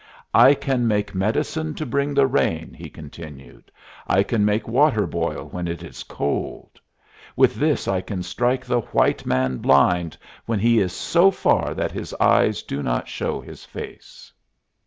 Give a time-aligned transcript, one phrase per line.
[0.33, 3.71] "I can make medicine to bring the rain," he continued.
[4.07, 6.81] "I can make water boil when it is cold.
[7.35, 10.17] With this I can strike the white man blind
[10.47, 14.33] when he is so far that his eyes do not show his face."